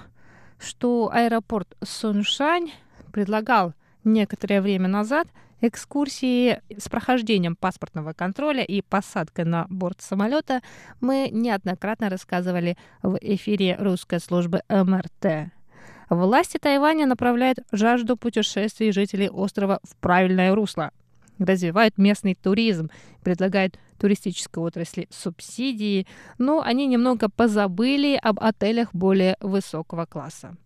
[0.58, 2.72] что аэропорт Суншань
[3.12, 3.74] предлагал
[4.04, 5.28] некоторое время назад
[5.60, 10.62] экскурсии с прохождением паспортного контроля и посадкой на борт самолета
[11.00, 15.52] мы неоднократно рассказывали в эфире русской службы МРТ.
[16.08, 20.90] Власти Тайваня направляют жажду путешествий жителей острова в правильное русло,
[21.38, 22.90] развивают местный туризм,
[23.22, 26.06] предлагают туристической отрасли субсидии,
[26.38, 30.56] но они немного позабыли об отелях более высокого класса.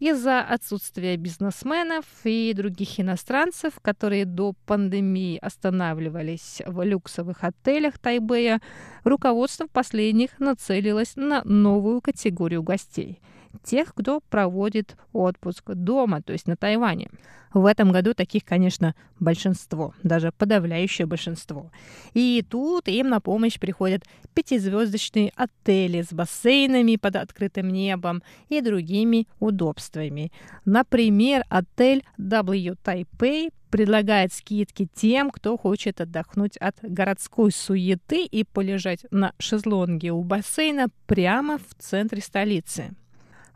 [0.00, 8.60] Из-за отсутствия бизнесменов и других иностранцев, которые до пандемии останавливались в люксовых отелях Тайбэя,
[9.04, 13.20] руководство последних нацелилось на новую категорию гостей–
[13.62, 17.10] тех, кто проводит отпуск дома, то есть на Тайване.
[17.54, 21.70] В этом году таких, конечно, большинство, даже подавляющее большинство.
[22.12, 24.02] И тут им на помощь приходят
[24.34, 30.32] пятизвездочные отели с бассейнами под открытым небом и другими удобствами.
[30.64, 39.06] Например, отель W Taipei предлагает скидки тем, кто хочет отдохнуть от городской суеты и полежать
[39.12, 42.94] на шезлонге у бассейна прямо в центре столицы.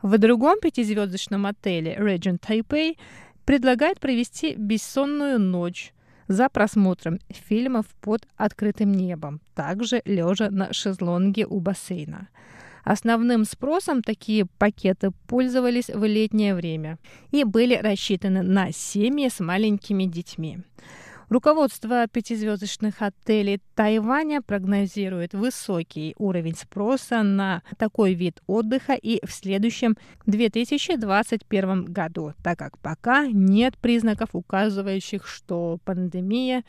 [0.02, 2.96] В другом пятизвездочном отеле Regent Taipei
[3.44, 5.92] предлагает провести бессонную ночь
[6.28, 12.28] за просмотром фильмов под открытым небом, также лежа на шезлонге у бассейна.
[12.84, 16.98] Основным спросом такие пакеты пользовались в летнее время
[17.32, 20.60] и были рассчитаны на семьи с маленькими детьми.
[21.28, 29.98] Руководство пятизвездочных отелей Тайваня прогнозирует высокий уровень спроса на такой вид отдыха и в следующем
[30.24, 36.64] 2021 году, так как пока нет признаков, указывающих, что пандемия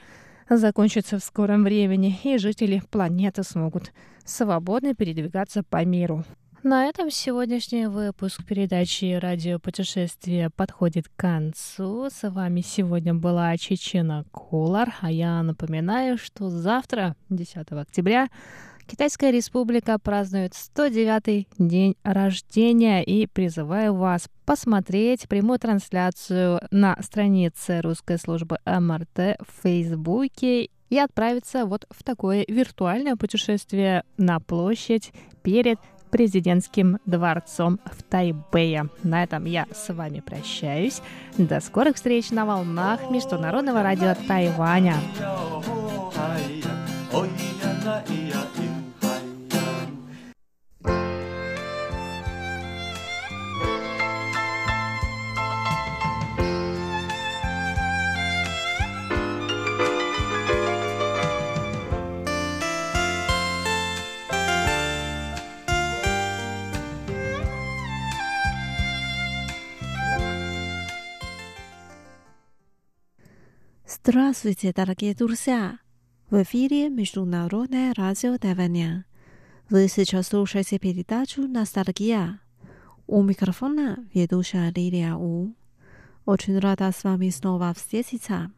[0.49, 3.93] закончится в скором времени, и жители планеты смогут
[4.25, 6.25] свободно передвигаться по миру.
[6.61, 12.09] На этом сегодняшний выпуск передачи «Радиопутешествие» подходит к концу.
[12.09, 18.27] С вами сегодня была Чечена Колар, а я напоминаю, что завтра, 10 октября,
[18.87, 28.17] Китайская республика празднует 109-й день рождения и призываю вас посмотреть прямую трансляцию на странице русской
[28.17, 35.79] службы МРТ в Фейсбуке и отправиться вот в такое виртуальное путешествие на площадь перед
[36.09, 38.89] президентским дворцом в Тайбэе.
[39.03, 41.01] На этом я с вами прощаюсь.
[41.37, 44.95] До скорых встреч на волнах Международного радио Тайваня.
[74.01, 75.77] Здравствуйте, дорогие друзья!
[76.29, 79.05] В эфире Международное радио Тайваня.
[79.69, 82.39] Вы сейчас слушаете передачу «Ностальгия».
[83.07, 85.53] У микрофона ведущая Лилия У.
[86.25, 88.51] Очень рада с вами снова встретиться.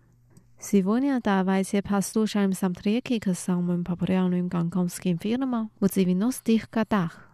[0.60, 7.31] Сегодня давайте послушаем саундтреки к самым популярным гонконгским фильмам в 90-х годах.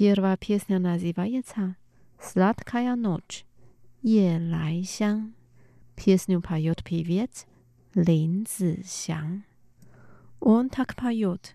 [0.00, 1.76] Первая песня называется
[2.18, 3.44] «Сладкая ночь»
[4.00, 5.34] Е Сян.
[5.94, 7.44] Песню поет певец
[7.92, 9.44] Лин Цзян.
[10.40, 11.54] Он так поет.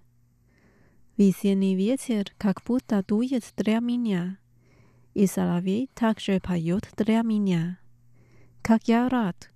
[1.17, 4.37] Весенний ветер как будто дует для меня,
[5.15, 7.79] и соловей также поет для меня.
[8.61, 9.51] Как я рад,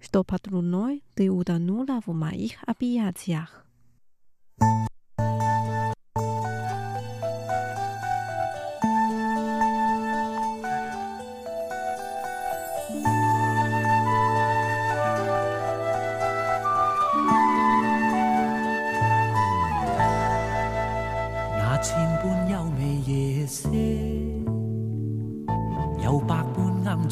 [0.00, 3.64] что под луной ты утонула в моих объятиях.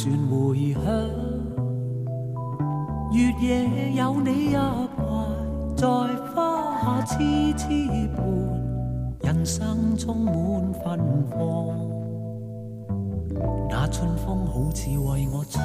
[0.06, 0.36] 轉回
[0.72, 0.86] 響，
[3.12, 4.62] 月夜有你一怀，
[5.76, 5.84] 在
[6.32, 7.16] 花下痴
[7.54, 7.66] 痴
[8.14, 8.24] 伴，
[9.22, 10.32] 人生充满
[10.74, 10.96] 芬
[11.28, 11.36] 芳。
[13.68, 15.60] 那春风好似为我吹，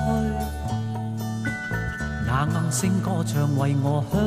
[2.26, 4.20] 那暗声歌唱为我响。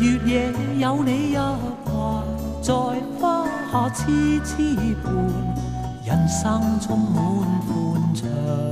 [0.00, 2.24] 月夜有你一怀，
[2.62, 2.72] 在
[3.20, 4.74] 花下痴痴
[5.04, 5.12] 伴，
[6.12, 7.24] 人生充满
[7.62, 8.71] 欢畅。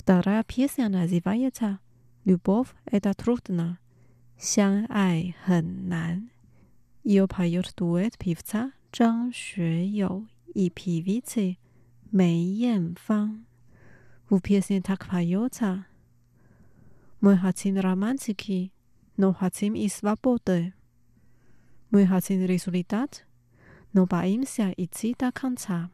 [0.00, 1.78] Вторая песня называется
[2.24, 3.78] «Любовь– это трудно»,
[4.38, 6.30] «Сян-ай нан».
[7.04, 11.58] Ее поет дуэт певца Zhang Xueyou и певицы
[12.12, 13.44] Мэй Янфан.
[14.30, 15.84] В песне так поется
[17.20, 18.72] «Мы хотим романтики,
[19.18, 20.72] но хотим и свободы.
[21.90, 23.26] Мы хотим результат,
[23.92, 25.90] но боимся идти до конца».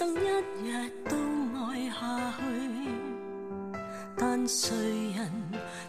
[0.00, 0.16] 生一
[0.66, 1.14] 日都
[1.66, 2.40] 愛下去，
[4.16, 4.74] 但誰
[5.14, 5.30] 人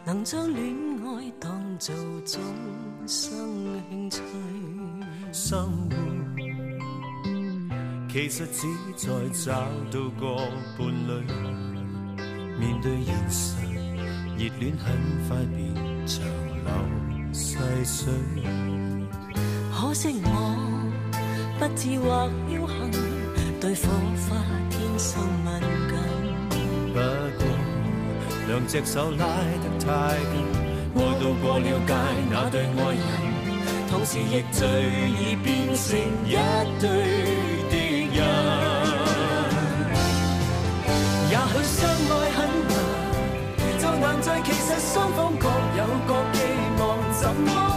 [0.04, 1.96] 能將戀愛當做
[2.26, 2.42] 终
[3.08, 3.32] 生
[3.90, 4.22] 興趣？
[5.32, 5.96] 生活
[8.12, 9.08] 其實只在
[9.46, 9.54] 找
[9.90, 10.36] 到個
[10.78, 11.24] 伴侶，
[12.60, 13.56] 面對現實，
[14.38, 14.92] 熱戀很
[15.30, 15.74] 快變
[16.06, 16.20] 長
[16.66, 16.70] 流
[17.32, 17.56] 細
[17.86, 18.12] 水。
[19.72, 20.28] 可惜我
[21.58, 22.92] 不智或僥倖，
[23.62, 23.82] 對火
[24.28, 24.36] 花
[24.72, 25.54] 天生敏
[25.88, 25.94] 感。
[26.92, 27.46] 不過
[28.48, 29.28] 兩隻手拉
[29.62, 30.34] 得太緊，
[30.96, 31.94] 愛到過了界
[32.32, 33.06] 那對愛人，
[33.88, 36.36] 同時亦最易變成一
[36.82, 36.90] 對
[37.70, 38.20] 敵人。
[41.30, 42.74] 也許相愛很難，
[43.80, 45.48] 就難在其實雙方各
[45.78, 46.42] 有各寄
[46.80, 46.82] 望，
[47.14, 47.71] 怎么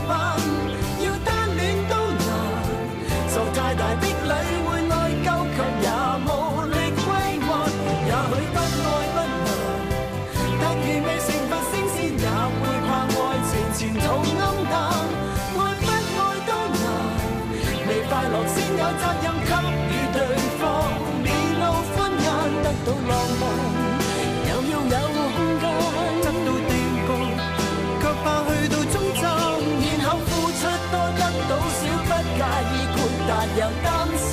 [33.56, 34.30] 又担心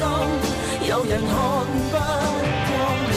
[0.90, 1.30] 有人看
[1.92, 2.74] 不过
[3.08, 3.16] 眼。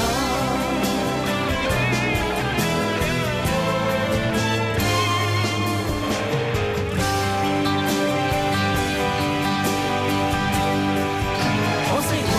[11.86, 12.32] 可惜我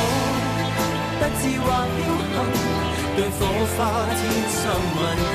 [1.18, 1.97] 不智或侥
[2.32, 2.38] 幸，
[3.16, 3.38] 对火
[3.76, 3.78] 花
[4.13, 4.22] 天
[4.53, 4.53] 生
[4.93, 5.30] 敏感。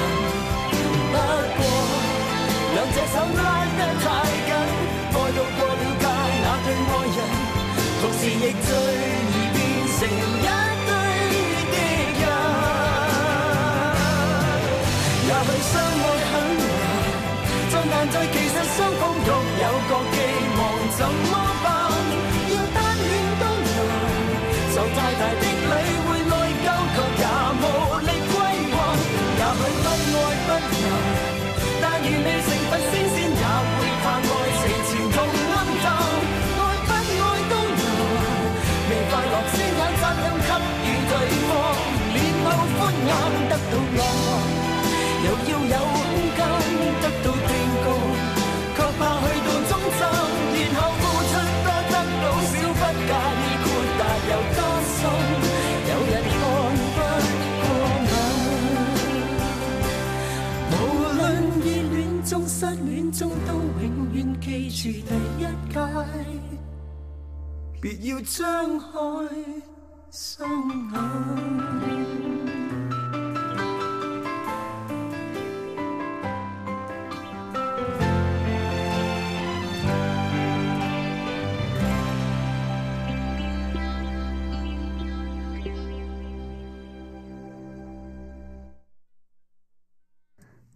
[1.10, 1.14] 不
[1.58, 1.60] 过
[2.74, 3.38] 两只手拉
[3.76, 4.06] 得太
[4.46, 4.49] 紧。
[8.22, 9.58] 是亦最易变
[9.96, 10.48] 成一
[10.84, 10.90] 对
[11.72, 11.76] 敌
[12.20, 12.22] 人
[15.24, 16.68] 也许相爱很难
[17.72, 19.28] 再难在其实双方各
[19.62, 20.16] 有各寄
[20.58, 20.60] 望
[20.98, 21.32] 怎么
[21.64, 21.66] 办
[22.52, 23.72] 要单恋都难
[24.74, 25.42] 受再大的
[25.72, 27.24] 礼会内疚却也
[27.56, 27.64] 无
[28.04, 28.36] 力归
[28.70, 28.76] 还
[29.40, 29.88] 也许不
[30.20, 30.92] 爱不能
[31.80, 33.19] 但愿你成佛升仙
[43.48, 44.28] 得到浪漫，
[45.24, 45.98] 又要有空
[46.36, 46.38] 间
[47.02, 47.50] 得到定
[47.82, 47.86] 局，
[48.74, 50.00] 却怕去到终站，
[50.56, 51.32] 然后付出
[51.64, 53.66] 多得到少，不介意豁
[53.98, 54.00] 达
[54.30, 54.58] 又多
[54.90, 54.98] 心，
[55.90, 56.38] 有人看
[56.94, 56.98] 不
[57.60, 57.64] 过
[58.06, 58.12] 眼。
[60.72, 60.72] 無
[61.18, 61.20] 論
[61.64, 61.94] 熱戀
[62.28, 63.50] 中、失戀中，都
[63.82, 63.84] 永
[64.14, 65.42] 遠記住第一
[65.72, 65.74] 屆，
[67.80, 68.82] 別要張開
[70.10, 70.18] 雙
[70.92, 72.49] 眼。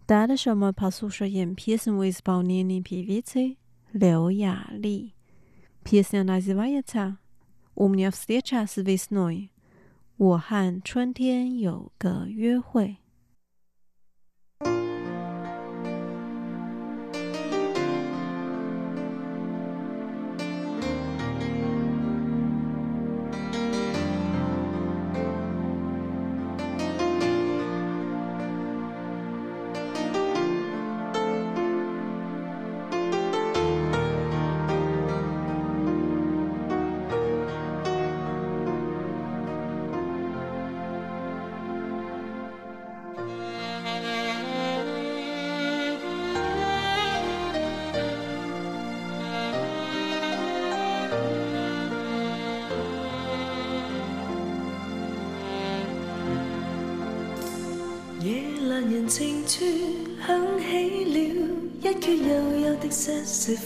[0.08, 3.56] Далі що ми послушаем песню в исполнении певицы
[3.94, 5.12] Лео Яли.
[5.84, 7.16] Песня называется
[7.74, 9.50] «У меня встреча с весной».
[10.16, 12.98] 我和春天有个约会。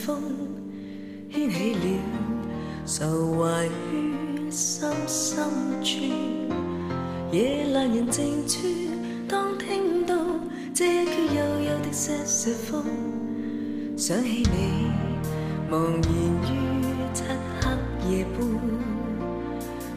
[0.10, 0.18] 風，
[1.32, 1.82] 掀起了
[2.86, 3.05] 愁
[3.36, 5.45] 懷於心深
[5.84, 5.89] 處。
[7.32, 8.57] 夜阑人靜處，
[9.30, 10.16] 當聽到
[10.74, 12.84] 這一闕幽幽的瑟瑟風，
[13.95, 14.91] 想起你
[15.70, 16.10] 茫然
[16.43, 16.51] 於
[17.14, 17.24] 漆
[17.62, 18.39] 黑夜半，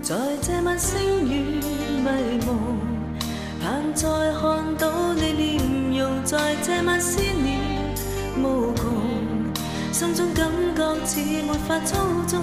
[0.02, 1.60] 在這晚星雨
[2.04, 2.92] 迷蒙。
[3.62, 7.60] 盼再看到你面容，在這晚思念
[8.36, 8.82] 無窮，
[9.92, 12.40] 心中感覺似沒法操縱，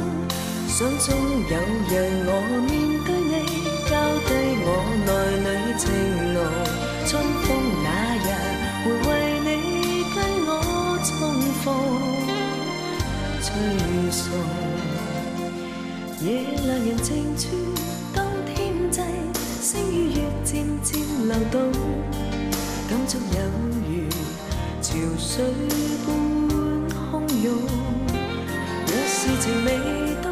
[0.67, 1.07] 想中
[1.49, 1.57] 有
[1.89, 1.91] 日
[2.27, 2.31] 我
[2.61, 2.69] 面
[3.03, 3.33] 對你，
[3.89, 3.91] 交
[4.27, 4.29] 低
[4.63, 4.67] 我
[5.05, 5.09] 內
[5.43, 5.83] 裏情
[6.33, 6.37] 浓，
[7.07, 7.09] 春
[7.41, 7.45] 風
[7.83, 7.87] 那
[8.21, 8.27] 日
[8.85, 9.09] 會為
[9.41, 9.47] 你
[10.13, 10.49] 跟我
[11.03, 11.09] 重
[11.63, 11.65] 逢，
[13.41, 13.47] 吹
[14.11, 14.21] 送
[16.21, 16.27] 夜
[16.61, 17.43] 阑人靜處，
[18.15, 18.53] 當天
[18.91, 18.97] 際。
[19.61, 20.49] 星與月漸
[20.83, 20.87] 漸
[21.27, 21.57] 流動，
[22.89, 23.37] 感觸有
[23.89, 23.89] 如
[24.81, 24.87] 潮
[25.17, 25.33] 水
[26.05, 26.07] 般
[29.49, 29.71] 如未
[30.21, 30.31] 冻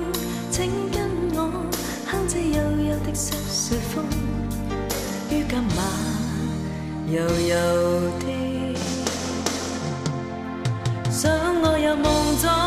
[0.51, 1.39] 请跟我
[2.05, 4.05] 哼这幽幽的瑟瑟风
[5.31, 5.79] 于今晚
[7.07, 7.55] 柔柔
[8.19, 8.25] 的
[11.09, 12.05] 想我入梦
[12.39, 12.66] 中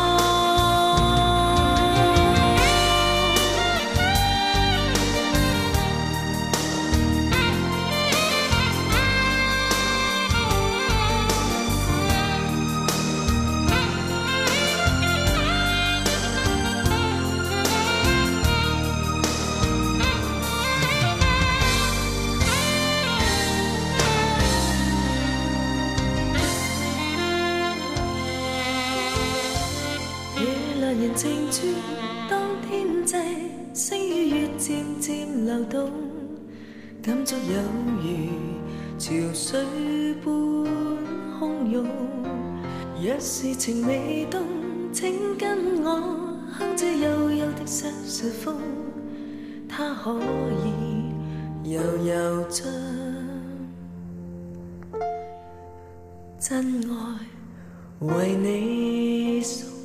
[50.03, 50.19] 可
[50.65, 52.65] 以悠悠将
[56.39, 57.19] 真爱
[57.99, 59.80] 为你送。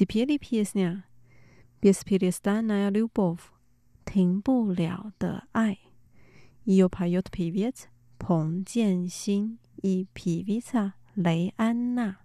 [0.00, 1.04] 第几里片是哪？
[1.78, 2.52] 便是第里是哪？
[2.62, 3.42] 《那要留不住
[4.06, 5.72] 停不了的爱》，
[6.64, 7.88] 伊有拍有皮维茨，
[8.18, 12.19] 彭建新伊皮维萨雷安娜。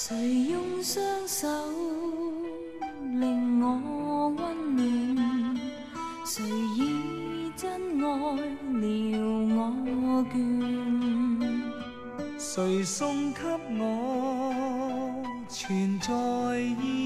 [0.00, 1.48] 谁用双手
[3.02, 5.58] 令我温暖？
[6.24, 6.44] 谁
[6.76, 8.86] 以真爱了
[9.56, 9.58] 我
[10.32, 10.36] 倦？
[12.38, 13.40] 谁送给
[13.76, 13.82] 我
[15.48, 16.14] 存在
[16.80, 16.97] 意？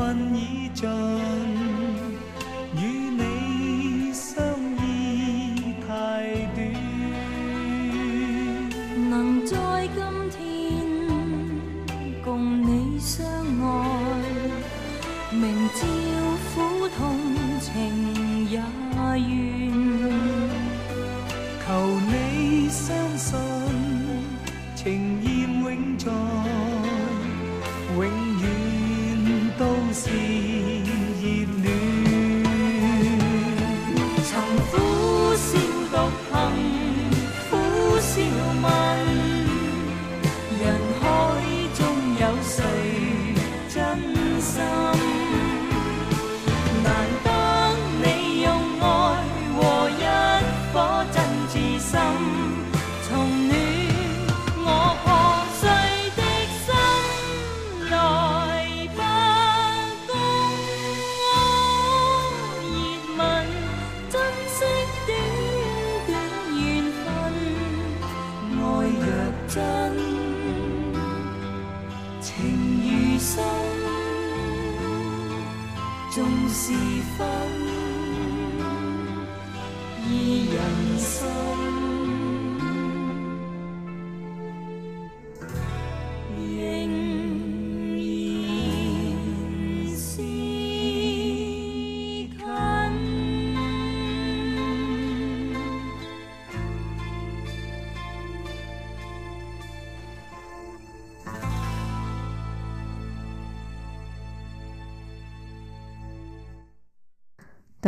[0.00, 0.88] 困已尽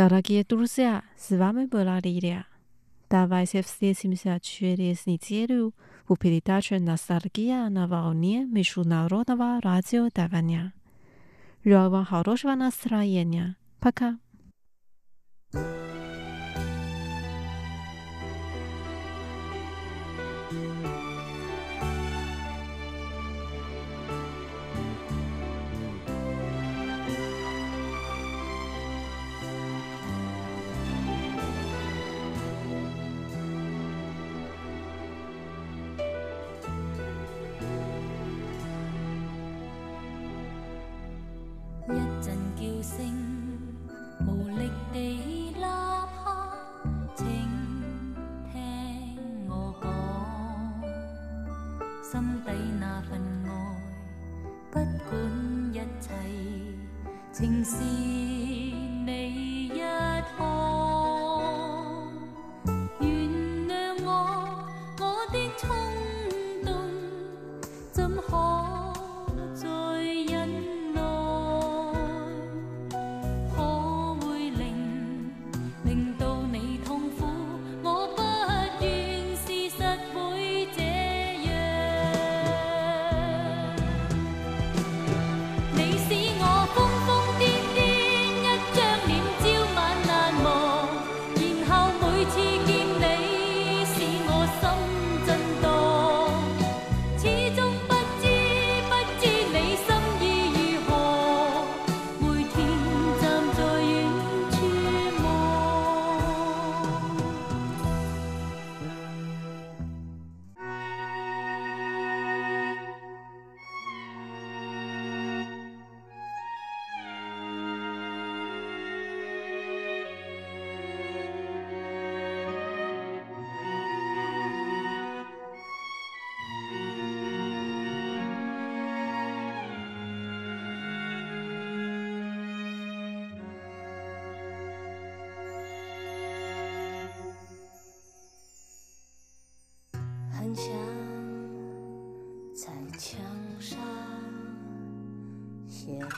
[0.05, 2.45] Дорогие друзья, с вами была Лилия.
[3.09, 5.73] Давайте встретимся через неделю
[6.09, 10.73] в передаче «Ностальгия на волне Международного радио Тайваня».
[11.63, 13.55] Желаю вам хорошего настроения.
[13.79, 14.19] Пока.
[15.53, 15.92] 一阵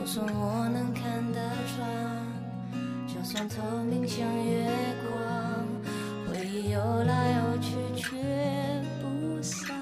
[0.00, 1.38] 就算我能看得
[1.76, 1.86] 穿，
[3.06, 4.66] 就算透明像月
[5.04, 5.12] 光，
[6.26, 8.16] 回忆游来游去却
[9.02, 9.76] 不散。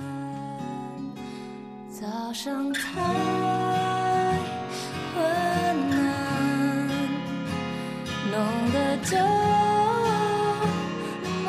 [1.89, 3.01] 早上太
[5.15, 5.25] 昏
[5.93, 6.89] 暗，
[8.33, 8.37] 弄
[8.73, 9.17] 得这
[11.45, 11.47] 么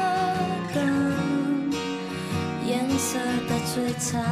[0.76, 0.78] 冷，
[2.68, 3.18] 颜色
[3.50, 4.24] 的摧残，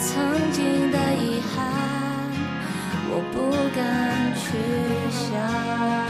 [0.00, 1.56] 曾经的遗憾，
[3.18, 4.56] 我不敢去
[5.10, 6.07] 想。